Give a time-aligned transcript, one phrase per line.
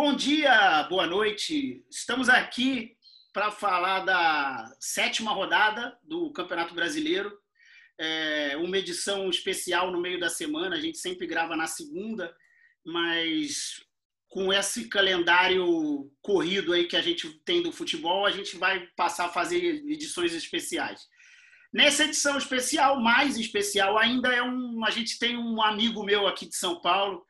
[0.00, 1.84] Bom dia, boa noite.
[1.90, 2.96] Estamos aqui
[3.32, 7.36] para falar da sétima rodada do Campeonato Brasileiro.
[7.98, 10.76] É uma edição especial no meio da semana.
[10.76, 12.32] A gente sempre grava na segunda,
[12.86, 13.84] mas
[14.28, 19.24] com esse calendário corrido aí que a gente tem do futebol, a gente vai passar
[19.24, 21.08] a fazer edições especiais.
[21.72, 26.46] Nessa edição especial, mais especial ainda, é um, a gente tem um amigo meu aqui
[26.46, 27.26] de São Paulo,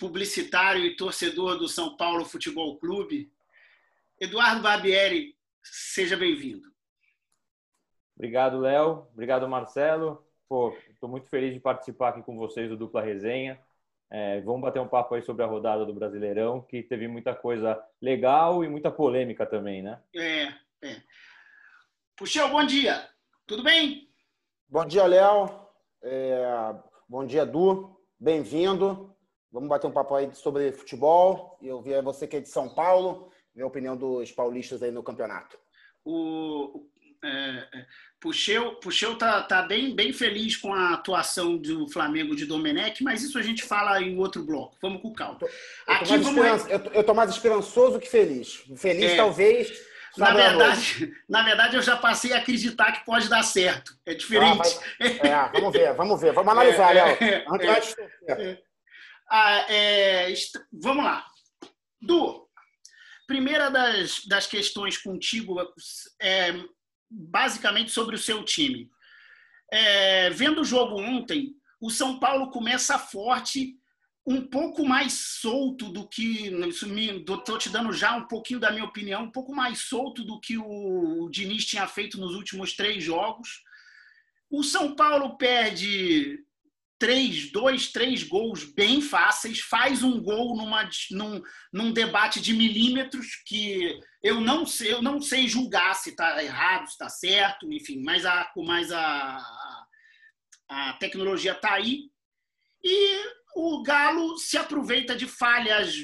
[0.00, 3.30] publicitário e torcedor do São Paulo Futebol Clube.
[4.18, 6.66] Eduardo Barbieri, seja bem-vindo.
[8.16, 9.06] Obrigado, Léo.
[9.12, 10.26] Obrigado, Marcelo.
[10.90, 13.60] Estou muito feliz de participar aqui com vocês do Dupla Resenha.
[14.10, 17.80] É, vamos bater um papo aí sobre a rodada do Brasileirão, que teve muita coisa
[18.00, 20.00] legal e muita polêmica também, né?
[20.14, 20.44] É,
[20.82, 21.02] é.
[22.50, 23.08] Bom dia.
[23.46, 24.10] Tudo bem?
[24.68, 25.48] Bom dia, Léo.
[26.02, 26.74] É,
[27.08, 28.00] bom dia, Du.
[28.18, 29.09] Bem-vindo.
[29.52, 31.58] Vamos bater um papo aí sobre futebol.
[31.60, 35.02] Eu vi você que é de São Paulo, ver a opinião dos paulistas aí no
[35.02, 35.58] campeonato.
[36.04, 36.86] O
[37.22, 37.86] é, é,
[38.20, 43.22] Puxeu, Puxeu tá, tá bem, bem feliz com a atuação do Flamengo de Domenech, mas
[43.22, 44.76] isso a gente fala em outro bloco.
[44.80, 45.38] Vamos com calma.
[45.42, 45.48] Eu
[46.06, 46.86] tô, eu tô, mais, vamos...
[46.86, 48.64] eu eu tô mais esperançoso que feliz.
[48.76, 49.16] Feliz, é...
[49.16, 53.96] talvez na verdade, na verdade, eu já passei a acreditar que pode dar certo.
[54.04, 54.78] É diferente.
[55.22, 56.32] Ah, é, vamos ver, vamos ver.
[56.32, 57.16] Vamos analisar, é, Léo.
[57.20, 57.44] É,
[58.28, 58.58] é,
[59.30, 60.32] ah, é,
[60.72, 61.24] vamos lá.
[62.00, 62.48] Du,
[63.26, 65.56] primeira das, das questões contigo
[66.20, 66.52] é
[67.08, 68.90] basicamente sobre o seu time.
[69.70, 73.76] É, vendo o jogo ontem, o São Paulo começa forte
[74.26, 76.46] um pouco mais solto do que.
[76.48, 80.58] Estou te dando já um pouquinho da minha opinião, um pouco mais solto do que
[80.58, 83.62] o, o Diniz tinha feito nos últimos três jogos.
[84.50, 86.44] O São Paulo perde
[87.00, 91.42] três, dois, três gols bem fáceis, faz um gol numa, num,
[91.72, 96.86] num debate de milímetros que eu não sei, eu não sei julgar se está errado,
[96.86, 99.42] se está certo, enfim, mas a, mas a,
[100.68, 102.10] a tecnologia está aí.
[102.84, 103.24] E
[103.56, 105.94] o Galo se aproveita de falhas,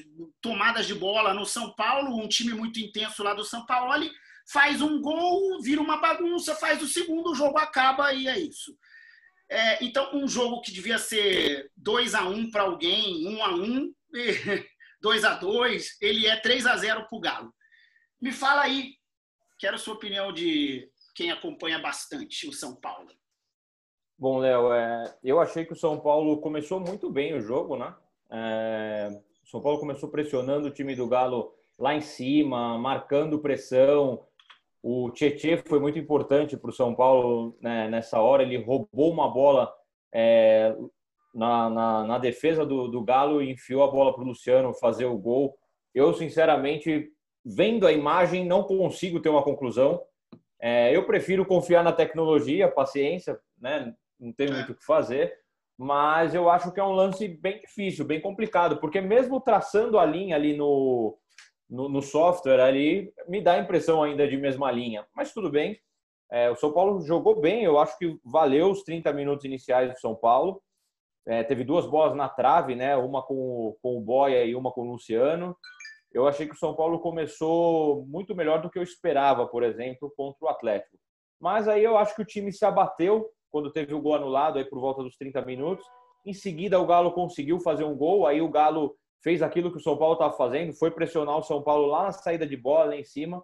[0.41, 4.11] tomadas de bola no São Paulo, um time muito intenso lá do São Paulo,
[4.51, 8.75] faz um gol, vira uma bagunça, faz o segundo, o jogo acaba e é isso.
[9.49, 13.45] É, então, um jogo que devia ser 2 a 1 um para alguém, 1 um
[13.45, 13.95] a 1 um,
[15.01, 17.55] 2 a 2 ele é 3 a 0 para o Galo.
[18.21, 18.95] Me fala aí,
[19.59, 23.09] quero a sua opinião de quem acompanha bastante o São Paulo.
[24.19, 27.95] Bom, Léo, é, eu achei que o São Paulo começou muito bem o jogo, né?
[28.31, 34.27] É, o São Paulo começou pressionando o time do Galo lá em cima, marcando pressão.
[34.89, 38.45] O Tietê foi muito importante para o São Paulo né, nessa hora.
[38.45, 39.69] Ele roubou uma bola
[40.15, 40.73] é,
[41.35, 45.07] na, na, na, defesa do, do Galo e enfiou a bola para o Luciano fazer
[45.07, 45.59] o gol.
[45.93, 47.11] Eu, sinceramente,
[47.45, 50.01] vendo a imagem, não consigo ter uma conclusão.
[50.63, 53.93] É, eu prefiro confiar na tecnologia, paciência, né?
[54.21, 55.35] não tem muito o que fazer.
[55.77, 60.07] Mas eu acho que é um lance bem difícil, bem complicado, porque mesmo traçando a
[60.07, 61.19] linha ali no,
[61.69, 65.07] no, no software, ali me dá a impressão ainda de mesma linha.
[65.15, 65.79] Mas tudo bem.
[66.31, 69.99] É, o São Paulo jogou bem, eu acho que valeu os 30 minutos iniciais do
[69.99, 70.61] São Paulo.
[71.27, 72.97] É, teve duas bolas na trave, né?
[72.97, 75.57] Uma com o, com o Boia e uma com o Luciano.
[76.13, 80.13] Eu achei que o São Paulo começou muito melhor do que eu esperava, por exemplo,
[80.17, 80.97] contra o Atlético.
[81.41, 84.65] Mas aí eu acho que o time se abateu quando teve o gol anulado aí
[84.65, 85.85] por volta dos 30 minutos.
[86.25, 89.83] Em seguida, o Galo conseguiu fazer um gol, aí o Galo fez aquilo que o
[89.83, 92.97] São Paulo estava fazendo, foi pressionar o São Paulo lá na saída de bola, lá
[92.97, 93.43] em cima.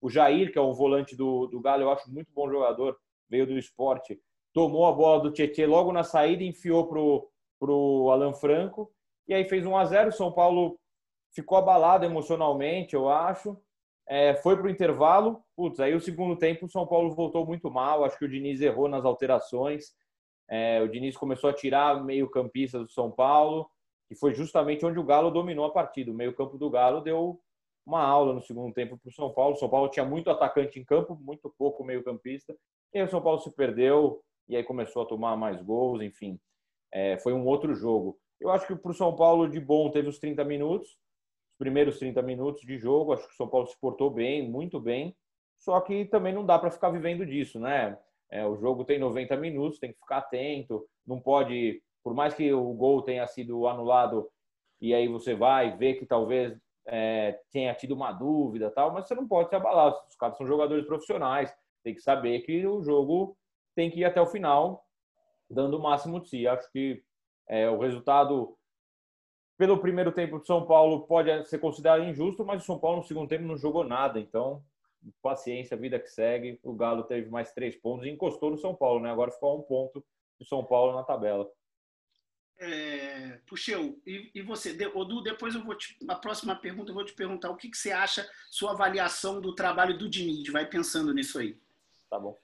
[0.00, 2.96] O Jair, que é o volante do, do Galo, eu acho muito bom jogador,
[3.28, 4.18] veio do esporte,
[4.52, 7.28] tomou a bola do Tietchan logo na saída enfiou pro,
[7.58, 8.90] pro Alan Franco.
[9.26, 10.78] E aí fez 1 a 0 O São Paulo
[11.34, 13.56] ficou abalado emocionalmente, eu acho.
[14.08, 15.42] É, foi para o intervalo.
[15.54, 18.04] Putz, aí o segundo tempo o São Paulo voltou muito mal.
[18.04, 19.92] Acho que o Diniz errou nas alterações.
[20.48, 23.70] É, o Diniz começou a tirar meio campista do São Paulo,
[24.08, 26.10] que foi justamente onde o Galo dominou a partida.
[26.10, 27.40] O meio campo do Galo deu
[27.86, 29.54] uma aula no segundo tempo para o São Paulo.
[29.54, 32.56] O São Paulo tinha muito atacante em campo, muito pouco meio campista.
[32.92, 36.40] E aí o São Paulo se perdeu e aí começou a tomar mais gols, enfim.
[36.92, 38.18] É, foi um outro jogo.
[38.40, 40.96] Eu acho que para o São Paulo de bom teve os 30 minutos
[41.58, 43.12] primeiros 30 minutos de jogo.
[43.12, 45.14] Acho que o São Paulo se portou bem, muito bem.
[45.58, 47.98] Só que também não dá para ficar vivendo disso, né?
[48.30, 50.88] É, o jogo tem 90 minutos, tem que ficar atento.
[51.04, 54.28] Não pode, por mais que o gol tenha sido anulado
[54.80, 56.56] e aí você vai ver que talvez
[56.86, 59.94] é, tenha tido uma dúvida tal, mas você não pode se abalar.
[60.08, 63.36] Os caras são jogadores profissionais, tem que saber que o jogo
[63.74, 64.84] tem que ir até o final,
[65.50, 66.46] dando o máximo de si.
[66.46, 67.02] Acho que
[67.48, 68.56] é, o resultado
[69.56, 73.04] pelo primeiro tempo do São Paulo pode ser considerado injusto, mas o São Paulo no
[73.04, 74.20] segundo tempo não jogou nada.
[74.20, 74.62] Então,
[75.20, 76.60] paciência, vida que segue.
[76.62, 79.10] O Galo teve mais três pontos e encostou no São Paulo, né?
[79.10, 80.04] Agora ficou um ponto
[80.38, 81.50] do São Paulo na tabela.
[82.60, 87.04] É, Puxeu, e, e você, Odu, depois eu vou te, a próxima pergunta eu vou
[87.04, 91.14] te perguntar o que, que você acha, sua avaliação do trabalho do Diniz, vai pensando
[91.14, 91.56] nisso aí.
[92.10, 92.36] Tá bom.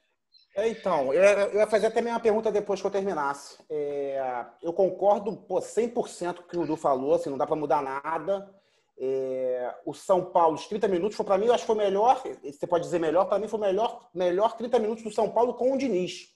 [0.57, 3.59] É, então, eu ia fazer até uma pergunta depois que eu terminasse.
[3.69, 7.57] É, eu concordo pô, 100% com o que o Odu falou, assim, não dá para
[7.57, 8.55] mudar nada.
[8.97, 12.23] É, o São Paulo, os 30 minutos, foi para mim, eu acho que foi melhor,
[12.45, 15.73] você pode dizer melhor, para mim foi melhor, melhor 30 minutos do São Paulo com
[15.73, 16.33] o Diniz.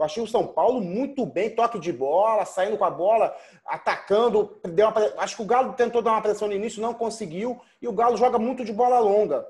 [0.00, 3.36] Eu achei o São Paulo muito bem, toque de bola, saindo com a bola,
[3.66, 4.58] atacando.
[4.64, 7.60] Deu uma, acho que o Galo tentou dar uma pressão no início, não conseguiu.
[7.82, 9.46] E o Galo joga muito de bola longa.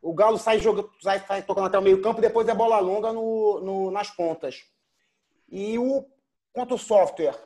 [0.00, 3.12] O Galo sai, joga, sai, sai tocando até o meio-campo e depois é bola longa
[3.12, 4.64] no, no, nas pontas.
[5.50, 6.06] E o
[6.50, 7.36] quanto o software,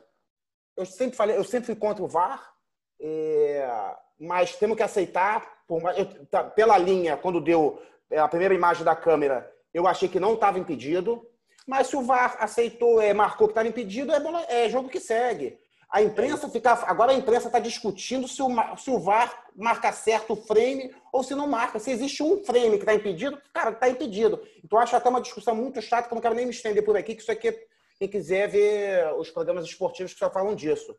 [0.77, 2.53] eu sempre falei, eu sempre fui contra o VAR,
[3.01, 3.69] é,
[4.17, 7.81] mas temos que aceitar, por, eu, tá, pela linha, quando deu
[8.17, 11.28] a primeira imagem da câmera, eu achei que não estava impedido.
[11.69, 14.99] Mas se o VAR aceitou, é, marcou que estava impedido, é, bola, é jogo que
[14.99, 15.55] segue.
[15.87, 16.71] A imprensa fica.
[16.71, 21.21] Agora a imprensa está discutindo se o, se o VAR marca certo o frame ou
[21.21, 21.77] se não marca.
[21.77, 24.41] Se existe um frame que está impedido, cara, está impedido.
[24.63, 26.97] Então acho até uma discussão muito chata, que eu não quero nem me estender por
[26.97, 27.55] aqui, que isso aqui,
[27.99, 30.97] quem quiser ver os programas esportivos que só falam disso.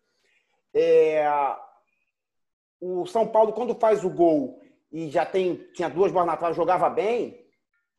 [0.72, 1.28] É,
[2.80, 4.62] o São Paulo, quando faz o gol
[4.92, 7.44] e já tem, tinha duas bolas na trave, jogava bem,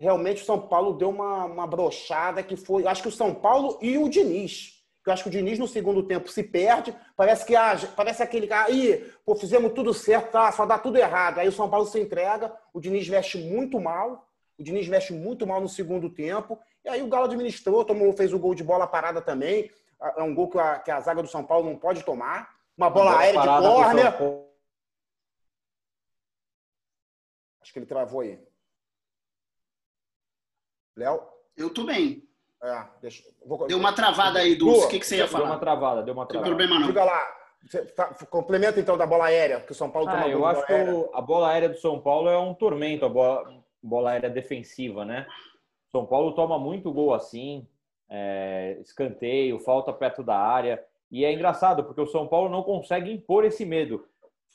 [0.02, 2.88] realmente o São Paulo deu uma, uma brochada que foi.
[2.88, 4.82] Acho que o São Paulo e o Diniz.
[5.06, 6.94] Eu acho que o Diniz no segundo tempo se perde.
[7.16, 8.68] Parece que ah, parece aquele cara.
[8.68, 10.52] Aí, pô, fizemos tudo certo, tá?
[10.52, 11.38] Só dá tudo errado.
[11.38, 12.52] Aí o São Paulo se entrega.
[12.74, 14.28] O Diniz veste muito mal.
[14.58, 16.60] O Diniz veste muito mal no segundo tempo.
[16.84, 19.70] E aí o Galo administrou, tomou, fez o gol de bola parada também.
[20.18, 22.56] É um gol que a, que a zaga do São Paulo não pode tomar.
[22.76, 24.08] Uma bola, bola aérea de córner.
[27.62, 28.51] Acho que ele travou aí.
[30.96, 31.22] Léo?
[31.58, 32.24] Eu tô bem.
[32.64, 33.66] É, deixa, vou...
[33.68, 34.86] Deu uma travada aí, Dulce.
[34.86, 35.46] O que, que você ia falar?
[35.46, 36.50] Deu uma travada, deu uma travada.
[36.50, 36.88] Não tem problema não.
[36.88, 38.26] Diga lá.
[38.30, 40.74] complementa então da bola aérea, que o São Paulo ah, Eu acho que
[41.14, 45.28] a bola aérea do São Paulo é um tormento, a bola, bola aérea defensiva, né?
[45.92, 47.68] São Paulo toma muito gol assim,
[48.10, 50.84] é, escanteio, falta perto da área.
[51.12, 54.06] E é engraçado, porque o São Paulo não consegue impor esse medo.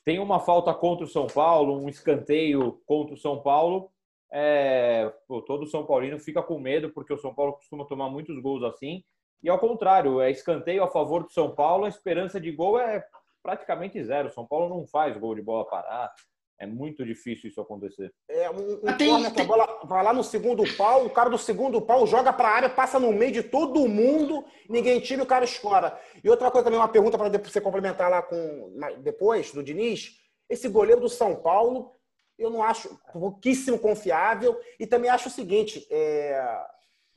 [0.05, 3.91] Tem uma falta contra o São Paulo, um escanteio contra o São Paulo,
[4.33, 8.41] é, pô, todo São Paulino fica com medo, porque o São Paulo costuma tomar muitos
[8.41, 9.03] gols assim.
[9.43, 13.05] E ao contrário, é escanteio a favor do São Paulo, a esperança de gol é
[13.43, 14.29] praticamente zero.
[14.29, 16.13] O São Paulo não faz gol de bola parada.
[16.59, 18.13] É muito difícil isso acontecer.
[18.29, 19.45] É um, um tem, tem...
[19.45, 22.53] a bola vai lá no segundo pau, o cara do segundo pau joga para a
[22.53, 26.01] área, passa no meio de todo mundo, ninguém tira o cara escora.
[26.25, 30.19] E outra coisa também, uma pergunta para você complementar lá com depois do Diniz.
[30.49, 31.93] Esse goleiro do São Paulo
[32.39, 34.59] eu não acho pouquíssimo confiável.
[34.79, 36.61] E também acho o seguinte: é,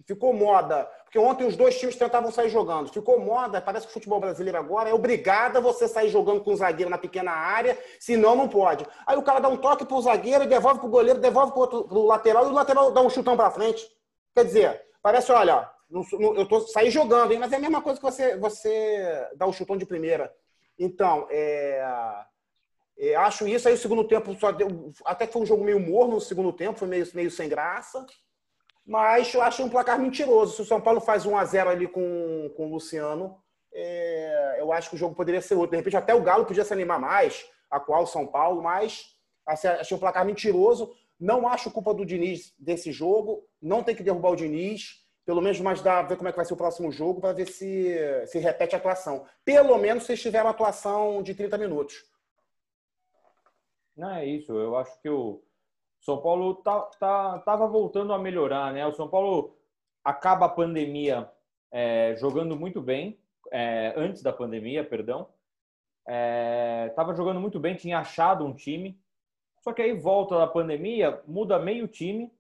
[0.06, 2.92] ficou moda, porque ontem os dois times tentavam sair jogando.
[2.92, 6.54] Ficou moda, parece que o futebol brasileiro agora é obrigado a você sair jogando com
[6.54, 8.86] o zagueiro na pequena área, senão não pode.
[9.06, 12.46] Aí o cara dá um toque pro zagueiro, devolve pro goleiro, devolve pro, pro lateral,
[12.46, 13.86] e o lateral dá um chutão para frente.
[14.34, 17.40] Quer dizer, parece, olha, eu tô sair jogando, hein?
[17.40, 20.34] mas é a mesma coisa que você, você dá o um chutão de primeira.
[20.78, 21.84] Então, é
[23.00, 25.80] é, acho isso aí o segundo tempo só deu, até que foi um jogo meio
[25.80, 28.06] morno no segundo tempo, foi meio, meio sem graça.
[28.86, 30.56] Mas eu acho um placar mentiroso.
[30.56, 33.38] Se o São Paulo faz 1 a 0 ali com, com o Luciano,
[33.72, 35.72] é, eu acho que o jogo poderia ser outro.
[35.72, 39.06] De repente até o Galo podia se animar mais, a qual São Paulo, mas
[39.48, 40.92] achei um placar mentiroso.
[41.18, 43.46] Não acho culpa do Diniz desse jogo.
[43.62, 45.08] Não tem que derrubar o Diniz.
[45.26, 47.48] Pelo menos mais dá ver como é que vai ser o próximo jogo para ver
[47.48, 49.26] se se repete a atuação.
[49.46, 52.10] Pelo menos se tiver uma atuação de 30 minutos.
[54.00, 54.54] Não é isso.
[54.54, 55.44] Eu acho que o
[56.00, 58.88] São Paulo tá, tá, tava voltando a melhorar, né?
[58.88, 59.58] O São Paulo
[60.02, 61.30] acaba a pandemia
[61.70, 63.20] é, jogando muito bem,
[63.52, 65.28] é, antes da pandemia, perdão.
[66.88, 68.98] Estava é, jogando muito bem, tinha achado um time.
[69.60, 72.32] Só que aí volta da pandemia, muda meio time.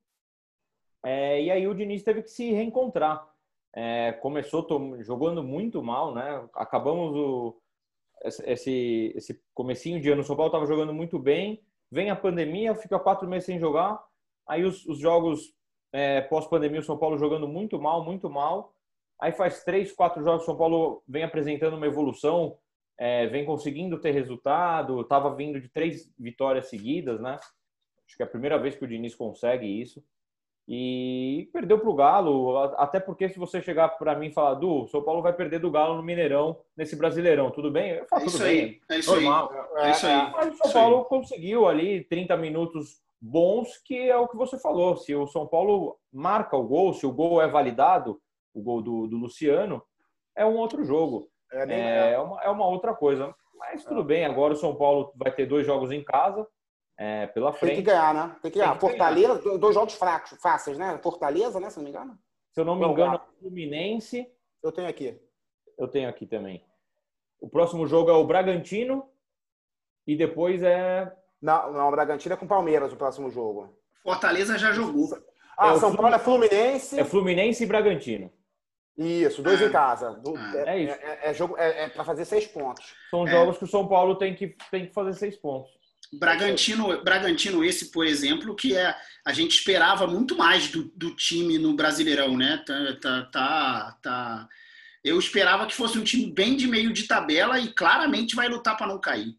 [1.03, 3.27] É, e aí o Diniz teve que se reencontrar.
[3.73, 4.65] É, começou
[5.01, 6.47] jogando muito mal, né?
[6.53, 7.61] Acabamos o,
[8.23, 12.75] esse, esse comecinho de ano, o São Paulo estava jogando muito bem, vem a pandemia,
[12.75, 14.01] fica quatro meses sem jogar,
[14.47, 15.53] aí os, os jogos
[15.91, 18.73] é, pós-pandemia, o São Paulo jogando muito mal, muito mal,
[19.19, 22.57] aí faz três, quatro jogos, o São Paulo vem apresentando uma evolução,
[22.97, 27.38] é, vem conseguindo ter resultado, estava vindo de três vitórias seguidas, né?
[28.05, 30.03] Acho que é a primeira vez que o Diniz consegue isso.
[30.71, 34.88] E perdeu para o Galo, até porque se você chegar para mim e falar, Du,
[34.89, 37.93] São Paulo vai perder do Galo no Mineirão, nesse Brasileirão, tudo bem?
[37.93, 39.51] Eu falo, é tudo isso bem, aí, é isso normal.
[39.77, 39.88] Aí.
[39.88, 40.31] É isso aí.
[40.31, 44.95] Mas o São Paulo conseguiu ali 30 minutos bons, que é o que você falou.
[44.95, 48.21] Se o São Paulo marca o gol, se o gol é validado,
[48.53, 49.81] o gol do, do Luciano,
[50.35, 51.31] é um outro jogo.
[51.51, 53.33] É, é, é, uma, é uma outra coisa.
[53.57, 56.47] Mas tudo bem, agora o São Paulo vai ter dois jogos em casa
[57.00, 57.75] é, pela frente.
[57.75, 58.36] Tem que ganhar, né?
[58.41, 58.72] Tem que ganhar.
[58.72, 59.58] Tem que Fortaleza, ganhar.
[59.58, 61.00] dois jogos fracos, fáceis, né?
[61.01, 61.70] Fortaleza, né?
[61.70, 62.20] Se não me engano.
[62.51, 64.27] Se eu não me engano, é Fluminense.
[64.62, 65.18] Eu tenho aqui.
[65.77, 66.62] Eu tenho aqui também.
[67.39, 69.10] O próximo jogo é o Bragantino
[70.06, 71.10] e depois é.
[71.41, 73.79] Não, não, o Bragantino é com o Palmeiras o próximo jogo.
[74.03, 75.08] Fortaleza já jogou.
[75.58, 77.00] Ah, é São Paulo é Fluminense.
[77.00, 78.29] É Fluminense e Bragantino.
[78.98, 79.68] Isso, dois é.
[79.68, 80.22] em casa.
[80.65, 80.96] É, é, isso.
[81.01, 82.94] É, é jogo, é, é para fazer seis pontos.
[83.10, 85.78] São jogos que o São Paulo tem que, tem que fazer seis pontos.
[86.11, 91.57] Bragantino, Bragantino esse, por exemplo, que é a gente esperava muito mais do, do time
[91.57, 92.63] no Brasileirão, né?
[92.65, 94.49] Tá, tá, tá, tá,
[95.03, 98.75] Eu esperava que fosse um time bem de meio de tabela e claramente vai lutar
[98.75, 99.35] para não cair.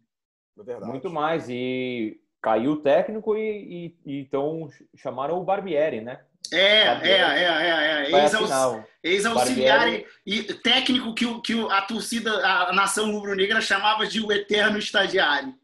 [0.67, 6.21] É muito mais e caiu o técnico e, e, e, então chamaram o Barbieri, né?
[6.53, 8.11] É, é, é, é, é.
[9.03, 9.89] Ex-auxiliar
[10.27, 15.55] e técnico que, que a torcida, a nação rubro-negra chamava de o eterno estagiário.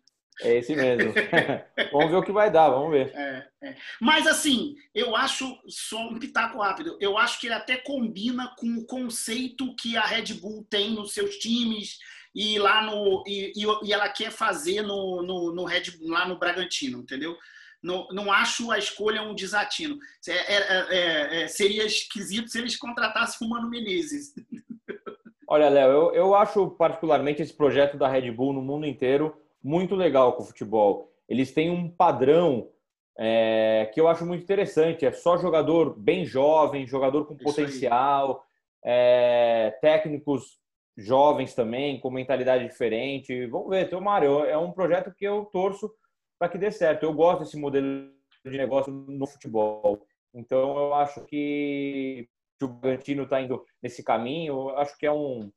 [0.43, 1.13] É esse mesmo.
[1.93, 3.11] vamos ver o que vai dar, vamos ver.
[3.15, 3.77] É, é.
[4.01, 8.67] Mas assim, eu acho, só um pitaco rápido, eu acho que ele até combina com
[8.77, 11.99] o conceito que a Red Bull tem nos seus times
[12.35, 13.53] e lá no e,
[13.83, 17.37] e ela quer fazer no, no, no Red lá no Bragantino, entendeu?
[17.83, 19.99] Não, não acho a escolha um desatino.
[20.29, 24.35] É, é, é, é seria esquisito se eles contratassem o Mano Menezes.
[25.49, 29.97] Olha, Léo, eu, eu acho particularmente esse projeto da Red Bull no mundo inteiro muito
[29.97, 31.11] legal com o futebol.
[31.29, 32.71] Eles têm um padrão
[33.19, 35.05] é, que eu acho muito interessante.
[35.05, 38.45] É só jogador bem jovem, jogador com potencial,
[38.85, 40.61] é, técnicos
[40.97, 43.47] jovens também, com mentalidade diferente.
[43.47, 44.25] Vamos ver, tomara.
[44.25, 45.93] É um projeto que eu torço
[46.39, 47.03] para que dê certo.
[47.03, 48.09] Eu gosto desse modelo
[48.45, 50.07] de negócio no futebol.
[50.33, 52.29] Então, eu acho que
[52.63, 54.71] o Bragantino está indo nesse caminho.
[54.71, 55.51] Eu acho que é um,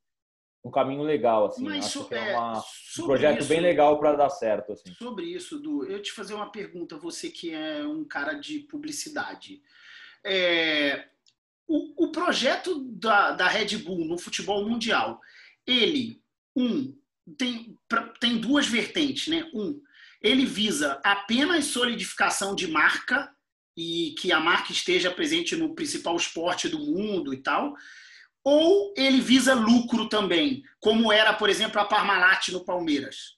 [0.63, 1.63] um caminho legal, assim.
[1.63, 4.73] Mas, Acho que é, é uma, um projeto isso, bem legal para dar certo.
[4.73, 4.93] Assim.
[4.93, 9.61] Sobre isso, Du, eu te fazer uma pergunta, você que é um cara de publicidade.
[10.23, 11.07] É,
[11.67, 15.21] o, o projeto da, da Red Bull no futebol mundial,
[15.65, 16.21] ele,
[16.55, 16.93] um,
[17.37, 17.77] tem,
[18.19, 19.49] tem duas vertentes, né?
[19.53, 19.81] Um,
[20.21, 23.33] ele visa apenas solidificação de marca
[23.77, 27.73] e que a marca esteja presente no principal esporte do mundo e tal
[28.43, 33.37] ou ele visa lucro também, como era, por exemplo, a Parmalat no Palmeiras?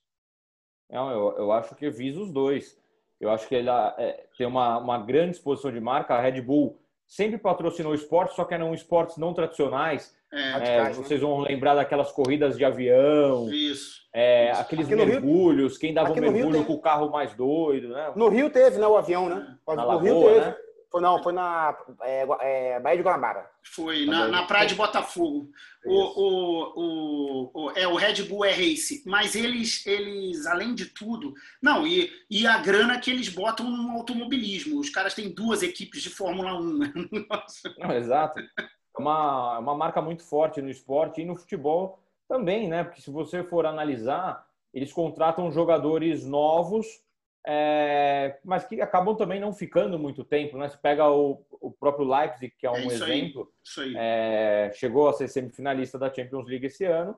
[0.89, 2.77] Não, eu, eu acho que visa os dois.
[3.19, 6.15] Eu acho que ele é, tem uma, uma grande exposição de marca.
[6.15, 10.15] A Red Bull sempre patrocinou esportes, só que eram esportes não tradicionais.
[10.33, 13.51] É, é, vocês vão lembrar daquelas corridas de avião.
[13.51, 14.01] Isso.
[14.13, 18.11] É, aqueles mergulhos, Rio, quem dava um mergulho com o carro mais doido, né?
[18.15, 19.57] No Rio teve, né, o avião, né?
[19.67, 20.45] No Lagoa, Rio teve.
[20.45, 20.55] Né?
[20.91, 23.49] Foi, não, foi na é, é, Baía de Guanabara.
[23.63, 25.49] Foi, na, na Praia de Botafogo.
[25.85, 29.01] O, o, o, o, é, o Red Bull é race.
[29.05, 31.33] Mas eles, eles, além de tudo.
[31.61, 34.81] Não, e, e a grana que eles botam no automobilismo.
[34.81, 36.79] Os caras têm duas equipes de Fórmula 1.
[37.79, 38.39] Não, exato.
[38.39, 42.83] É uma, uma marca muito forte no esporte e no futebol também, né?
[42.83, 47.01] Porque se você for analisar, eles contratam jogadores novos
[47.45, 50.57] é, mas que acabam também não ficando muito tempo.
[50.57, 50.67] Né?
[50.67, 55.13] Você pega o, o próprio Leipzig, que é um é exemplo, aí, é, chegou a
[55.13, 57.17] ser semifinalista da Champions League esse ano.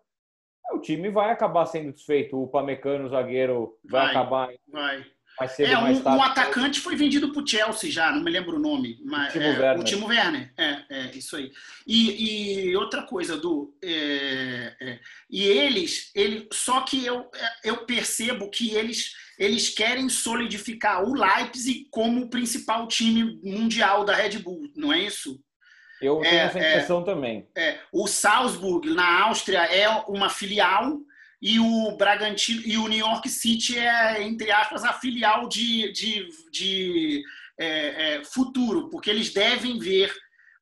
[0.72, 2.42] O time vai acabar sendo desfeito.
[2.42, 5.06] O Pamecano, o zagueiro, vai, vai acabar vai.
[5.38, 6.20] mais cedo é, mais tarde.
[6.20, 9.00] Um atacante foi vendido para o Chelsea já, não me lembro o nome.
[9.04, 9.80] Mas, o Timo é, Werner.
[9.80, 11.52] O Timo Werner, é, é isso aí.
[11.86, 13.40] E, e outra coisa,
[13.84, 15.00] é, é,
[15.30, 17.30] e eles, ele, só que eu,
[17.62, 24.16] eu percebo que eles eles querem solidificar o Leipzig como o principal time mundial da
[24.16, 25.40] Red Bull, não é isso?
[26.02, 27.48] Eu tenho é, essa impressão é, também.
[27.56, 27.80] É.
[27.92, 30.98] O Salzburg, na Áustria, é uma filial
[31.42, 36.28] e o Bragantino e o New York City é, entre aspas, a filial de, de,
[36.52, 37.24] de
[37.58, 40.14] é, é, futuro, porque eles devem ver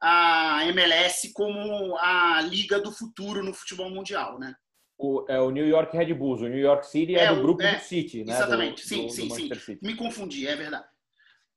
[0.02, 4.56] a MLS como a liga do futuro no futebol mundial, né?
[5.02, 6.42] O, é o New York Red Bulls.
[6.42, 8.34] O New York City é, é do grupo é, do City, né?
[8.34, 9.54] Exatamente, do, sim, do, sim, do sim.
[9.56, 9.80] City.
[9.86, 10.86] Me confundi, é verdade.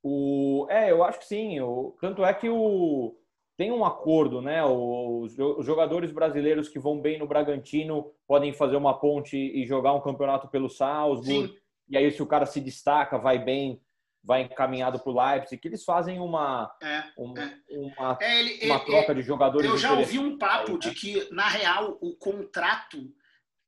[0.03, 1.61] O, é, eu acho que sim.
[1.61, 3.15] O, tanto é que o,
[3.57, 4.65] tem um acordo, né?
[4.65, 9.93] Os, os jogadores brasileiros que vão bem no Bragantino podem fazer uma ponte e jogar
[9.93, 11.49] um campeonato pelo Salzburg.
[11.49, 11.57] Sim.
[11.89, 13.81] E aí, se o cara se destaca, vai bem
[14.25, 17.59] vai encaminhado para o Leipzig, que eles fazem uma, é, uma, é.
[17.69, 19.69] uma, é, ele, uma ele, troca de jogadores.
[19.69, 20.79] Eu já ouvi um papo né?
[20.79, 23.13] de que, na real, o contrato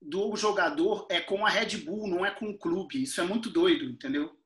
[0.09, 3.03] do jogador é com a Red Bull, não é com o clube.
[3.03, 4.37] Isso é muito doido, entendeu?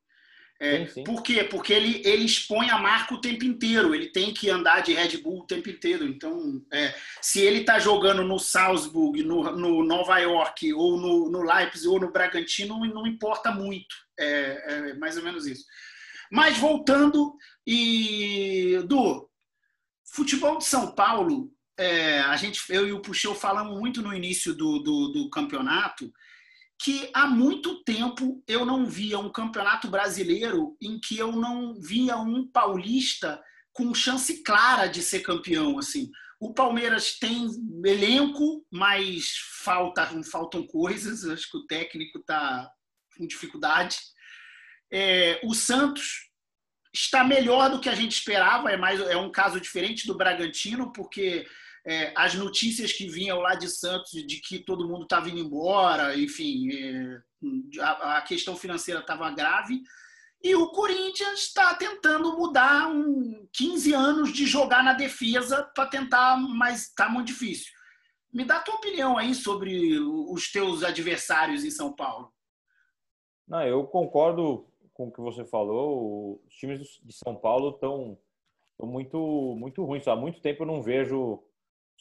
[0.60, 1.04] É, sim, sim.
[1.04, 1.42] Por quê?
[1.42, 3.94] Porque ele, ele expõe a marca o tempo inteiro.
[3.94, 6.04] Ele tem que andar de Red Bull o tempo inteiro.
[6.04, 11.42] Então, é, se ele está jogando no Salzburg, no, no, Nova York, ou no, no
[11.42, 13.94] Leipzig, ou no Bragantino, não, importa muito.
[14.18, 15.64] É, é, mais ou menos isso.
[16.30, 17.34] Mas voltando,
[17.66, 19.28] e do
[20.04, 21.50] futebol de São Paulo,
[21.80, 26.12] é, a gente, eu e o Puxeu falamos muito no início do, do, do campeonato
[26.82, 32.16] que há muito tempo eu não via um campeonato brasileiro em que eu não via
[32.16, 35.78] um paulista com chance clara de ser campeão.
[35.78, 37.48] Assim, o Palmeiras tem
[37.84, 41.24] elenco, mas falta, faltam coisas.
[41.26, 42.70] Acho que o técnico está
[43.16, 43.96] com dificuldade.
[44.90, 46.30] É, o Santos
[46.94, 48.70] está melhor do que a gente esperava.
[48.70, 51.46] É mais é um caso diferente do Bragantino, porque
[51.86, 56.16] é, as notícias que vinham lá de Santos de que todo mundo estava indo embora,
[56.18, 57.22] enfim, é,
[57.80, 59.80] a, a, questão financeira estava grave.
[60.42, 66.36] E o Corinthians está tentando mudar um 15 anos de jogar na defesa para tentar,
[66.36, 67.70] mas está muito difícil.
[68.32, 72.32] Me dá a tua opinião aí sobre os teus adversários em São Paulo.
[73.46, 76.40] Não, eu concordo com o que você falou.
[76.46, 78.16] Os times de São Paulo estão
[78.80, 80.06] muito, muito ruins.
[80.06, 81.42] Há muito tempo eu não vejo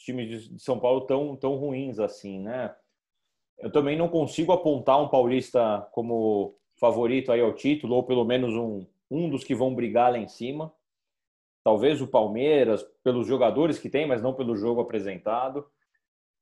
[0.04, 2.74] times de São Paulo tão, tão ruins assim, né?
[3.58, 8.54] Eu também não consigo apontar um paulista como favorito aí ao título, ou pelo menos
[8.56, 10.74] um, um dos que vão brigar lá em cima.
[11.64, 15.66] Talvez o Palmeiras, pelos jogadores que tem, mas não pelo jogo apresentado.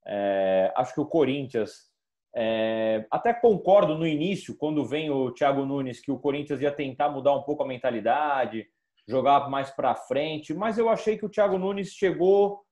[0.06, 1.88] É, acho que o Corinthians.
[2.36, 7.10] É, até concordo no início, quando vem o Thiago Nunes, que o Corinthians ia tentar
[7.10, 8.68] mudar um pouco a mentalidade,
[9.08, 12.66] jogar mais para frente, mas eu achei que o Thiago Nunes chegou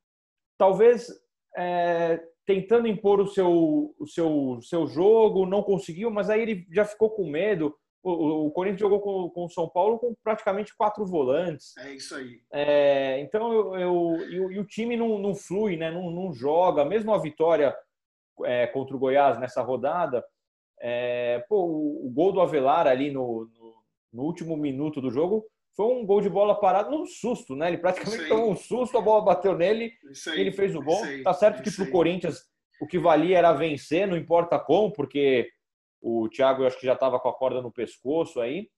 [0.58, 1.10] talvez
[1.58, 6.86] é, tentando impor o seu, o seu, seu jogo, não conseguiu, mas aí ele já
[6.86, 7.76] ficou com medo.
[8.04, 11.76] O, o Corinthians jogou com, com o São Paulo com praticamente quatro volantes.
[11.78, 12.40] É isso aí.
[12.54, 15.90] É, então, eu, eu, e, o, e o time não, não flui, né?
[15.90, 16.86] não, não joga.
[16.86, 17.76] Mesmo a vitória
[18.44, 20.24] é, contra o Goiás nessa rodada,
[20.80, 23.76] é, pô, o, o, gol do Avelar ali no, no,
[24.14, 25.44] no último minuto do jogo
[25.76, 27.68] foi um gol de bola parado num susto, né?
[27.68, 31.02] Ele praticamente tomou um susto, a bola bateu nele e ele fez o gol.
[31.24, 32.44] Tá certo que para o Corinthians
[32.82, 35.50] o que valia era vencer, não importa como, porque
[36.02, 38.70] o Thiago eu acho que já estava com a corda no pescoço aí.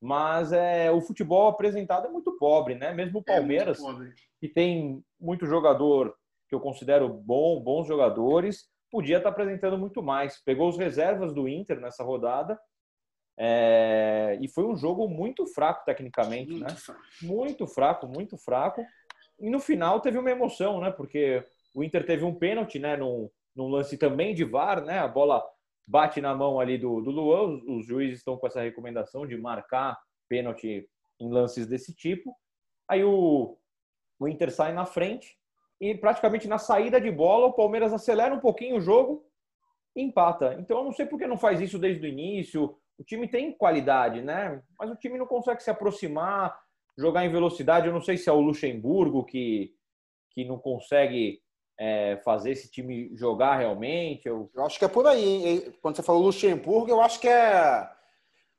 [0.00, 2.92] Mas é, o futebol apresentado é muito pobre, né?
[2.92, 6.14] Mesmo o é Palmeiras, é que tem muito jogador
[6.48, 10.40] que eu considero bom, bons jogadores, podia estar tá apresentando muito mais.
[10.44, 12.60] Pegou os reservas do Inter nessa rodada
[13.38, 16.70] é, e foi um jogo muito fraco tecnicamente, muito né?
[16.70, 17.00] Fraco.
[17.22, 18.84] Muito fraco, muito fraco.
[19.38, 20.90] E no final teve uma emoção, né?
[20.90, 21.44] Porque
[21.74, 22.96] o Inter teve um pênalti, né?
[22.96, 24.98] Num, num lance também de VAR, né?
[24.98, 25.44] A bola
[25.86, 27.42] bate na mão ali do, do Luan.
[27.42, 30.88] Os, os juízes estão com essa recomendação de marcar pênalti
[31.20, 32.34] em lances desse tipo.
[32.88, 33.58] Aí o,
[34.18, 35.36] o Inter sai na frente
[35.78, 39.26] e praticamente na saída de bola o Palmeiras acelera um pouquinho o jogo
[39.94, 40.56] e empata.
[40.58, 43.52] Então eu não sei por que não faz isso desde o início o time tem
[43.52, 44.62] qualidade, né?
[44.78, 46.58] Mas o time não consegue se aproximar,
[46.96, 47.86] jogar em velocidade.
[47.86, 49.74] Eu não sei se é o Luxemburgo que,
[50.30, 51.42] que não consegue
[51.78, 54.26] é, fazer esse time jogar realmente.
[54.26, 54.50] Eu...
[54.54, 55.72] eu acho que é por aí.
[55.82, 57.88] Quando você falou Luxemburgo, eu acho que é.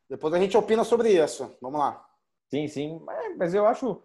[0.10, 1.58] Depois a gente opina sobre isso.
[1.62, 2.06] Vamos lá.
[2.50, 3.02] Sim, sim.
[3.38, 4.04] Mas eu acho.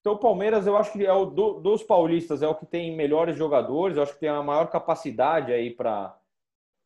[0.00, 2.96] Então, o Palmeiras, eu acho que é o do, dos paulistas, é o que tem
[2.96, 6.16] melhores jogadores, eu acho que tem a maior capacidade aí para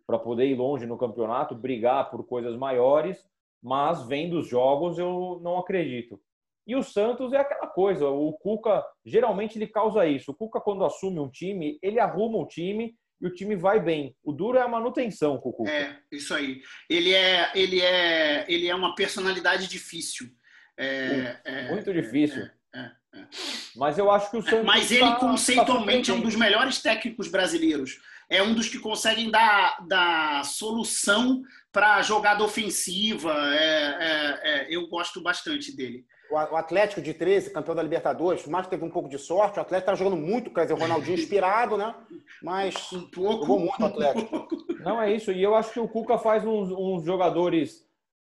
[0.06, 3.24] para poder ir longe no campeonato, brigar por coisas maiores,
[3.62, 6.20] mas vendo os jogos eu não acredito.
[6.66, 10.30] E o Santos é aquela coisa, o Cuca geralmente ele causa isso.
[10.30, 14.16] O Cuca quando assume um time, ele arruma um time e o time vai bem.
[14.22, 15.70] O duro é a manutenção com o Cuca.
[15.70, 16.62] É, isso aí.
[16.88, 20.28] Ele é, ele é, ele é uma personalidade difícil.
[20.76, 22.42] É, é, muito difícil.
[22.74, 23.26] É, é, é,
[23.76, 24.64] Mas eu acho que o Santos.
[24.64, 28.78] Mas ele tá, conceitualmente tá é um dos melhores técnicos brasileiros é um dos que
[28.78, 33.32] conseguem dar, dar solução para jogada ofensiva.
[33.54, 36.04] É, é, é, eu gosto bastante dele.
[36.30, 39.58] O Atlético de 13, campeão da Libertadores, por mais que teve um pouco de sorte,
[39.58, 41.94] o Atlético está jogando muito, quer dizer, o Ronaldinho inspirado, né?
[42.42, 44.48] Mas um pouco, jogou muito o Atlético.
[44.80, 45.30] Não é isso.
[45.30, 47.86] E eu acho que o Cuca faz uns, uns jogadores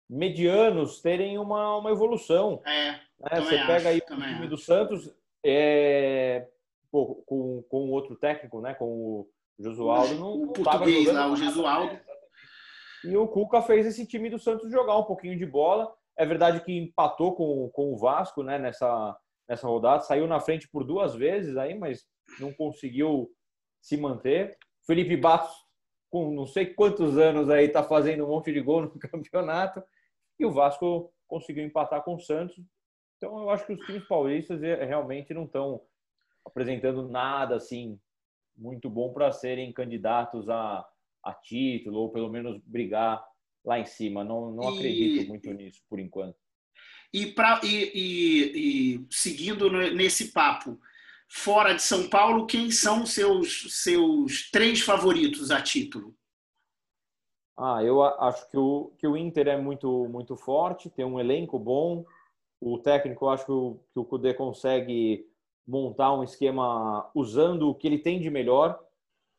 [0.09, 2.62] medianos terem uma, uma evolução.
[2.64, 2.92] É.
[2.92, 3.01] Né?
[3.37, 4.48] Você acho, pega aí o time acho.
[4.48, 5.11] do Santos
[5.44, 6.46] é,
[6.90, 8.74] pô, com, com outro técnico, né?
[8.74, 11.98] Com o o Josualdo não, o português lá, o Josualdo.
[13.04, 15.92] E o Cuca fez esse time do Santos jogar um pouquinho de bola.
[16.16, 19.16] É verdade que empatou com, com o Vasco né, nessa,
[19.48, 22.04] nessa rodada, saiu na frente por duas vezes aí, mas
[22.38, 23.30] não conseguiu
[23.80, 24.56] se manter.
[24.86, 25.56] Felipe Bastos,
[26.10, 29.82] com não sei quantos anos aí, está fazendo um monte de gol no campeonato.
[30.38, 32.56] E o Vasco conseguiu empatar com o Santos.
[33.16, 35.82] Então eu acho que os times paulistas eh, realmente não estão
[36.44, 38.00] apresentando nada assim
[38.58, 40.86] muito bom para serem candidatos a,
[41.24, 43.24] a título ou pelo menos brigar
[43.64, 44.24] lá em cima.
[44.24, 46.36] Não, não e, acredito muito nisso por enquanto.
[47.12, 50.78] E, pra, e, e, e, seguindo nesse papo,
[51.26, 56.14] fora de São Paulo, quem são seus seus três favoritos a título?
[57.56, 61.58] Ah, eu acho que o, que o Inter é muito muito forte, tem um elenco
[61.58, 62.04] bom.
[62.60, 65.27] O técnico, eu acho que o, que o Cudê consegue
[65.68, 68.81] montar um esquema usando o que ele tem de melhor.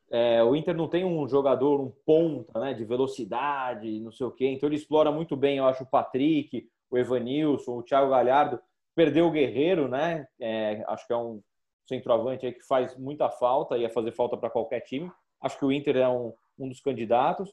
[0.08, 4.30] É, o Inter não tem um jogador, um ponta, né, de velocidade, não sei o
[4.30, 4.46] quê.
[4.46, 8.60] Então ele explora muito bem, eu acho, o Patrick, o Evanilson, o Thiago Galhardo.
[8.94, 10.26] Perdeu o Guerreiro, né?
[10.38, 11.42] É, acho que é um
[11.88, 15.10] centroavante aí que faz muita falta, ia fazer falta para qualquer time.
[15.40, 17.52] Acho que o Inter é um, um dos candidatos.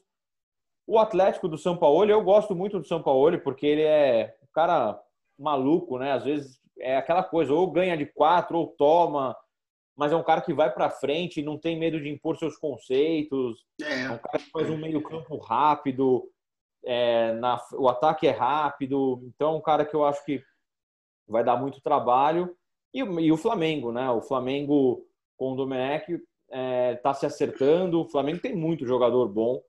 [0.86, 4.46] O Atlético do São Paulo, eu gosto muito do São Paulo, porque ele é um
[4.52, 5.00] cara
[5.38, 6.12] maluco, né?
[6.12, 9.36] Às vezes é aquela coisa, ou ganha de quatro, ou toma,
[9.96, 13.64] mas é um cara que vai para frente, não tem medo de impor seus conceitos,
[13.82, 16.30] é, é um cara que faz um meio campo rápido,
[16.84, 20.42] é, na, o ataque é rápido, então é um cara que eu acho que
[21.26, 22.56] vai dar muito trabalho.
[22.94, 24.08] E, e o Flamengo, né?
[24.10, 25.04] O Flamengo
[25.36, 29.60] com o Domenech está é, tá se acertando, o Flamengo tem muito jogador bom,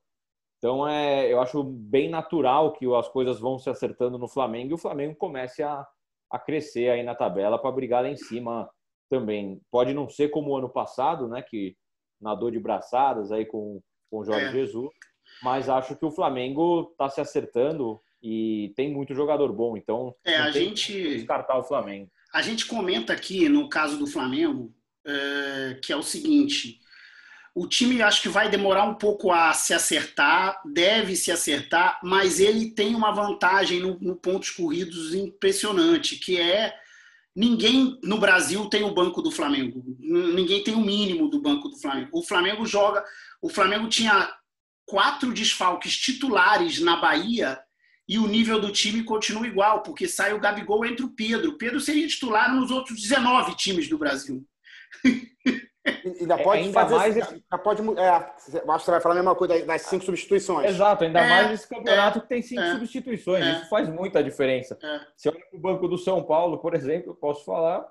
[0.60, 4.74] então é, eu acho bem natural que as coisas vão se acertando no Flamengo e
[4.74, 5.88] o Flamengo comece a,
[6.32, 8.70] a crescer aí na tabela para brigar lá em cima
[9.10, 9.60] também.
[9.72, 11.76] Pode não ser como o ano passado, né, que
[12.22, 14.52] nadou de braçadas aí com, com o Jorge é.
[14.52, 14.90] Jesus,
[15.42, 20.36] mas acho que o Flamengo está se acertando e tem muito jogador bom, então é,
[20.36, 22.12] a gente descartar o Flamengo.
[22.34, 24.74] A gente comenta aqui no caso do Flamengo
[25.06, 26.80] é, que é o seguinte:
[27.60, 32.40] o time acho que vai demorar um pouco a se acertar, deve se acertar, mas
[32.40, 36.74] ele tem uma vantagem no, no pontos corridos impressionante, que é
[37.36, 39.84] ninguém no Brasil tem o banco do Flamengo.
[40.00, 42.10] Ninguém tem o mínimo do banco do Flamengo.
[42.14, 43.04] O Flamengo joga.
[43.42, 44.34] O Flamengo tinha
[44.86, 47.60] quatro desfalques titulares na Bahia
[48.08, 51.58] e o nível do time continua igual, porque sai o Gabigol entre o Pedro.
[51.58, 54.48] Pedro seria titular nos outros 19 times do Brasil.
[56.20, 56.96] Ainda é, pode ainda fazer.
[56.96, 60.70] Mais ainda pode, é, acho que você vai falar a mesma coisa das cinco substituições.
[60.70, 63.46] Exato, ainda é, mais nesse campeonato é, que tem cinco é, substituições.
[63.46, 63.52] É.
[63.54, 64.78] Isso faz muita diferença.
[65.16, 67.90] Se olha para o banco do São Paulo, por exemplo, eu posso falar.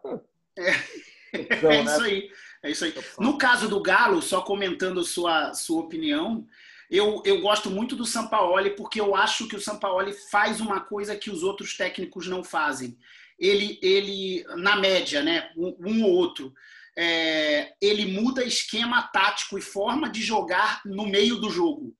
[1.33, 2.31] Então, é, isso aí.
[2.63, 2.95] É isso aí.
[3.19, 6.47] No caso do Galo, só comentando sua, sua opinião,
[6.91, 11.15] eu, eu gosto muito do Sampaoli porque eu acho que o Sampaoli faz uma coisa
[11.15, 12.97] que os outros técnicos não fazem.
[13.39, 16.53] Ele, ele na média, né, um, um ou outro,
[17.01, 21.97] é, ele muda esquema tático e forma de jogar no meio do jogo.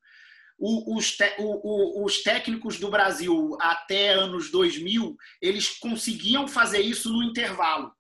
[0.59, 6.81] O, os, te, o, o, os, técnicos do Brasil até anos 2000, eles conseguiam fazer
[6.81, 7.93] isso no intervalo.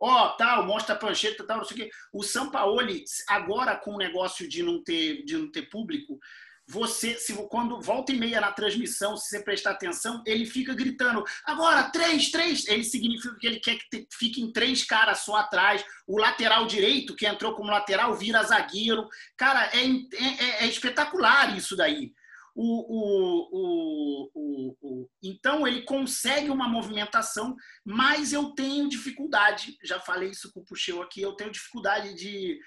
[0.00, 1.90] Ó, oh, tal, mostra a prancheta, tal, não sei o quê.
[2.12, 6.20] O Sampaoli, agora com o negócio de não ter, de não ter público,
[6.66, 11.22] você, se quando volta e meia na transmissão, se você prestar atenção, ele fica gritando:
[11.44, 12.66] agora, três, três.
[12.66, 15.84] Ele significa que ele quer que fiquem três caras só atrás.
[16.06, 19.08] O lateral direito, que entrou como lateral, vira zagueiro.
[19.36, 22.12] Cara, é, é, é espetacular isso daí.
[22.56, 30.52] O, o, o, então ele consegue uma movimentação, mas eu tenho dificuldade, já falei isso
[30.52, 32.60] com o Puxeu aqui, eu tenho dificuldade de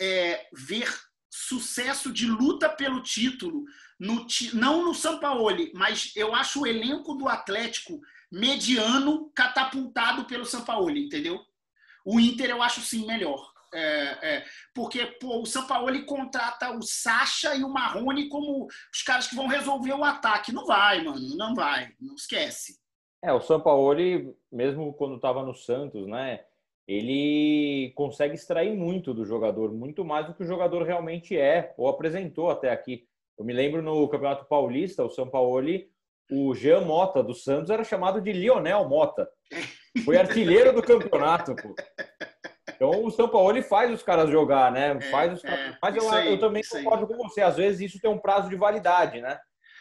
[0.00, 0.92] é, ver
[1.30, 3.64] sucesso de luta pelo título,
[3.98, 11.06] no, não no Sampaoli, mas eu acho o elenco do Atlético mediano catapultado pelo Sampaoli,
[11.06, 11.40] entendeu?
[12.04, 13.50] O Inter eu acho sim melhor.
[13.72, 19.28] É, é, porque pô, o Sampaoli contrata o Sacha e o Marrone como os caras
[19.28, 20.52] que vão resolver o ataque.
[20.52, 22.80] Não vai, mano, não vai, não esquece.
[23.22, 26.44] É, o Sampaoli, mesmo quando estava no Santos, né?
[26.90, 31.86] Ele consegue extrair muito do jogador, muito mais do que o jogador realmente é ou
[31.86, 33.06] apresentou até aqui.
[33.38, 35.60] Eu me lembro no Campeonato Paulista, o São Paulo,
[36.32, 39.30] o Jean Mota do Santos era chamado de Lionel Mota.
[40.04, 41.76] Foi artilheiro do campeonato, pô.
[42.74, 44.96] Então o São Paulo faz os caras jogar, né?
[44.96, 45.60] É, faz os caras...
[45.60, 47.16] é, Mas eu, aí, eu, também concordo aí.
[47.16, 47.40] com você.
[47.40, 49.38] Às vezes isso tem um prazo de validade, né?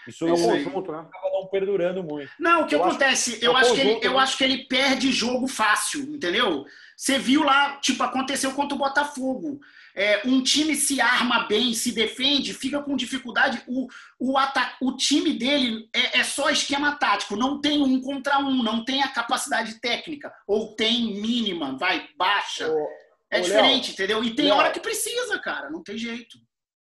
[0.08, 1.00] Isso é um conjunto, né?
[1.00, 2.32] Acaba não perdurando muito.
[2.40, 3.36] Não, o que eu acontece?
[3.36, 4.20] Acho, eu, é acho que ele, eu né?
[4.20, 6.66] acho que ele perde jogo fácil, entendeu?
[6.96, 9.60] Você viu lá, tipo, aconteceu contra o Botafogo.
[9.96, 13.62] É, um time se arma bem, se defende, fica com dificuldade.
[13.68, 13.88] O,
[14.20, 14.36] o,
[14.82, 19.04] o time dele é, é, só esquema tático, não tem um contra um, não tem
[19.04, 22.70] a capacidade técnica, ou tem mínima, vai, baixa.
[22.70, 22.88] Ô,
[23.32, 24.24] é ô, diferente, Léo, entendeu?
[24.24, 26.38] E tem Léo, hora que precisa, cara, não tem jeito.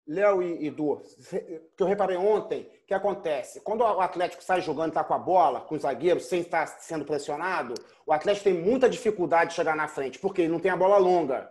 [0.08, 1.02] Léo e Edu,
[1.76, 3.62] que eu reparei ontem, o que acontece?
[3.62, 7.06] Quando o Atlético sai jogando, está com a bola, com o zagueiro, sem estar sendo
[7.06, 7.74] pressionado,
[8.06, 10.98] o Atlético tem muita dificuldade de chegar na frente, porque ele não tem a bola
[10.98, 11.50] longa.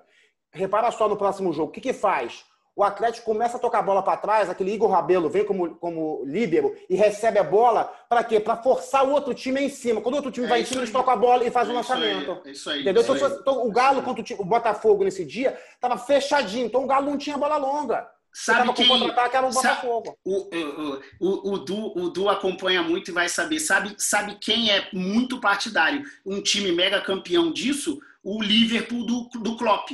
[0.53, 2.45] Repara só no próximo jogo, o que, que faz?
[2.77, 6.23] O Atlético começa a tocar a bola para trás, aquele Igor Rabelo vem como, como
[6.25, 8.41] líbero e recebe a bola para quê?
[8.41, 10.01] Para forçar o outro time em cima.
[10.01, 11.73] Quando o outro time é vai em cima, eles tocam a bola e faz é
[11.73, 12.33] o lançamento.
[12.33, 12.81] Aí, é isso aí.
[12.81, 13.03] Entendeu?
[13.03, 13.39] Isso então, aí.
[13.41, 16.67] então, o Galo contra o Botafogo nesse dia estava fechadinho.
[16.67, 18.09] Então o Galo não tinha bola longa.
[18.37, 18.87] Sabe quem,
[19.33, 20.19] era o Botafogo.
[20.25, 23.61] O, o, o, o, du, o Du acompanha muito e vai saber.
[23.61, 26.05] Sabe, sabe quem é muito partidário?
[26.27, 28.01] Um time mega campeão disso?
[28.25, 29.91] O Liverpool do, do Klopp.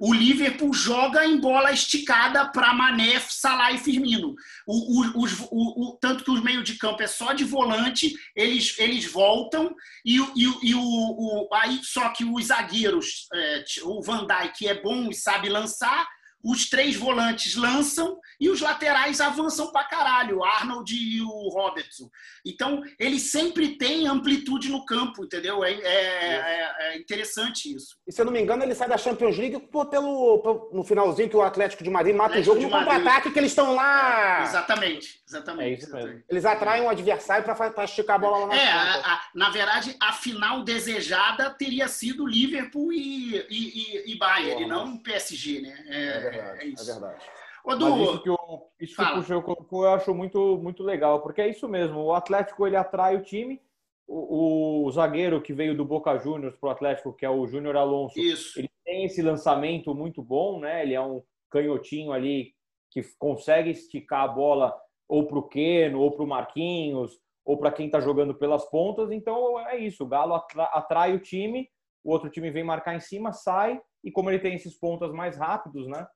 [0.00, 4.34] O Liverpool joga em bola esticada para Mané, Salah e Firmino.
[4.66, 8.76] O, o, o, o, tanto que os meio de campo é só de volante, eles,
[8.80, 9.72] eles voltam
[10.04, 15.08] e, e, e o, aí só que os zagueiros, é, o Van Dijk é bom
[15.08, 16.04] e sabe lançar,
[16.44, 22.10] os três volantes lançam e os laterais avançam pra caralho, o Arnold e o Robertson.
[22.44, 25.64] Então, ele sempre tem amplitude no campo, entendeu?
[25.64, 27.96] É, é, é, é interessante isso.
[28.06, 31.30] E se eu não me engano, ele sai da Champions League pelo, pelo no finalzinho
[31.30, 34.42] que o Atlético de Madrid mata o jogo no contra-ataque que eles estão lá.
[34.42, 35.84] Exatamente, exatamente.
[35.84, 36.22] É mesmo.
[36.28, 39.48] Eles atraem o um adversário para esticar a bola lá na É, a, a, na
[39.50, 45.60] verdade, a final desejada teria sido Liverpool e, e, e, e Bayern, Porra, não PSG,
[45.62, 45.84] né?
[45.88, 46.60] É, é verdade.
[46.60, 46.90] É, isso.
[46.90, 47.24] É verdade.
[47.64, 51.22] Ô, du, isso que, o, isso que o Puxeu colocou, eu acho muito, muito legal,
[51.22, 51.98] porque é isso mesmo.
[52.00, 53.60] O Atlético ele atrai o time.
[54.06, 57.74] O, o zagueiro que veio do Boca Juniors para o Atlético, que é o Júnior
[57.74, 58.58] Alonso, isso.
[58.58, 60.82] ele tem esse lançamento muito bom, né?
[60.82, 62.52] Ele é um canhotinho ali
[62.90, 67.72] que consegue esticar a bola ou para o Keno, ou para o Marquinhos, ou para
[67.72, 69.10] quem está jogando pelas pontas.
[69.10, 70.04] Então é isso.
[70.04, 71.68] O Galo atrai o time,
[72.04, 75.36] o outro time vem marcar em cima, sai, e como ele tem esses pontas mais
[75.36, 76.06] rápidos, né?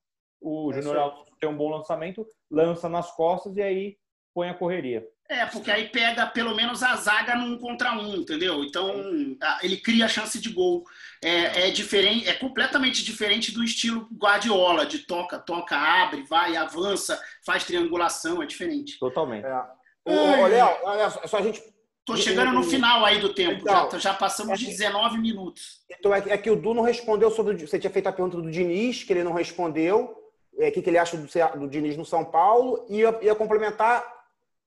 [0.41, 3.97] O é Júnior Alonso tem um bom lançamento, lança nas costas e aí
[4.35, 5.07] põe a correria.
[5.29, 8.65] É, porque aí pega pelo menos a zaga num contra um, entendeu?
[8.65, 8.95] Então
[9.63, 10.85] ele cria a chance de gol.
[11.23, 17.21] É, é, diferente, é completamente diferente do estilo Guardiola, de toca, toca, abre, vai, avança,
[17.45, 18.99] faz triangulação, é diferente.
[18.99, 19.45] Totalmente.
[19.45, 19.63] É.
[20.07, 21.63] Ô, Léo, olha só a gente.
[22.07, 25.81] Tô chegando no final aí do tempo, então, já, já passamos de 19 minutos.
[25.91, 27.55] Então é que, é que o Du não respondeu sobre.
[27.59, 30.18] Você tinha feito a pergunta do Diniz, que ele não respondeu
[30.59, 31.27] é, o que, que ele acha do,
[31.61, 34.05] do Diniz no São Paulo e ia, ia complementar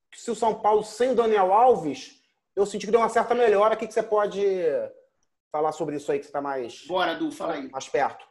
[0.09, 2.21] que se o São Paulo sem o Daniel Alves,
[2.55, 3.75] eu senti que deu uma certa melhora.
[3.75, 4.41] O que, que você pode
[5.51, 6.85] falar sobre isso aí que você está mais.
[6.87, 7.69] Bora, Du, fala aí.
[7.69, 8.25] Mais perto.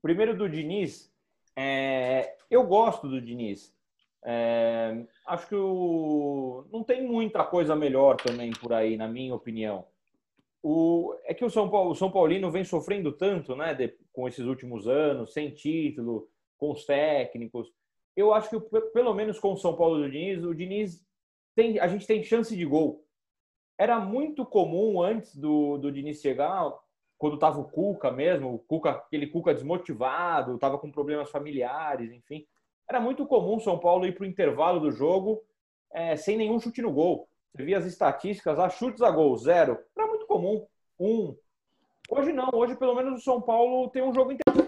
[0.00, 1.12] Primeiro do Diniz,
[1.56, 2.36] é...
[2.50, 3.74] eu gosto do Diniz.
[4.24, 5.04] É...
[5.26, 6.66] Acho que o...
[6.72, 9.86] não tem muita coisa melhor também por aí, na minha opinião.
[10.62, 11.14] O...
[11.24, 13.94] É que o São, Paulo, o São Paulino vem sofrendo tanto, né, de...
[14.12, 17.72] com esses últimos anos, sem título, com os técnicos.
[18.16, 21.04] Eu acho que, pelo menos com o São Paulo do Diniz, o Diniz
[21.54, 23.04] tem, a gente tem chance de gol.
[23.76, 26.72] Era muito comum antes do, do Diniz chegar,
[27.18, 32.46] quando estava o Cuca mesmo, o Cuca, aquele Cuca desmotivado, estava com problemas familiares, enfim.
[32.88, 35.42] Era muito comum o São Paulo ir para o intervalo do jogo
[35.92, 37.28] é, sem nenhum chute no gol.
[37.52, 39.78] Você via as estatísticas, ah, chutes a gol, zero.
[39.96, 40.66] Era muito comum.
[40.98, 41.36] Um.
[42.10, 44.63] Hoje não, hoje pelo menos o São Paulo tem um jogo inteiro